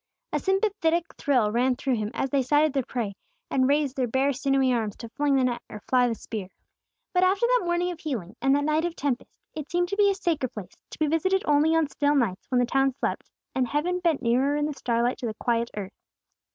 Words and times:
A 0.33 0.39
sympathetic 0.39 1.05
thrill 1.13 1.51
ran 1.51 1.75
through 1.75 1.93
him 1.97 2.09
as 2.15 2.31
they 2.31 2.41
sighted 2.41 2.73
their 2.73 2.81
prey, 2.81 3.13
and 3.51 3.67
raised 3.67 3.95
their 3.95 4.07
bare 4.07 4.33
sinewy 4.33 4.73
arms 4.73 4.95
to 4.97 5.09
fling 5.09 5.35
the 5.35 5.43
net 5.43 5.61
or 5.69 5.79
fly 5.87 6.07
the 6.07 6.15
spear. 6.15 6.47
But 7.13 7.21
after 7.23 7.45
that 7.45 7.65
morning 7.65 7.91
of 7.91 7.99
healing, 7.99 8.35
and 8.41 8.55
that 8.55 8.63
night 8.63 8.83
of 8.83 8.95
tempest, 8.95 9.37
it 9.53 9.69
seemed 9.69 9.89
to 9.89 9.95
be 9.97 10.09
a 10.09 10.15
sacred 10.15 10.55
place, 10.55 10.73
to 10.89 10.97
be 10.97 11.05
visited 11.05 11.43
only 11.45 11.75
on 11.75 11.87
still 11.87 12.15
nights, 12.15 12.47
when 12.49 12.57
the 12.57 12.65
town 12.65 12.95
slept, 12.95 13.29
and 13.53 13.67
heaven 13.67 13.99
bent 13.99 14.23
nearer 14.23 14.55
in 14.55 14.65
the 14.65 14.73
starlight 14.73 15.19
to 15.19 15.27
the 15.27 15.35
quiet 15.35 15.69
earth. 15.77 15.93